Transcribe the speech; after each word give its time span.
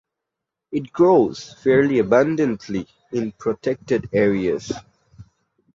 It 0.71 0.91
grows 0.91 1.53
fairly 1.61 1.99
abundantly 1.99 2.87
in 3.11 3.33
protected 3.33 4.09
areas. 4.13 4.71